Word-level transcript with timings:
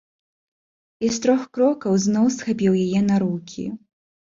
І 1.07 1.11
з 1.19 1.21
трох 1.27 1.45
крокаў 1.59 2.01
зноў 2.09 2.25
схапіў 2.41 2.83
яе 2.85 3.01
на 3.15 3.25
рукі. 3.29 3.73